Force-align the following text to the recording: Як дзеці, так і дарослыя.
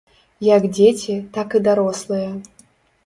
Як 0.45 0.63
дзеці, 0.77 1.17
так 1.35 1.47
і 1.59 1.63
дарослыя. 1.67 2.29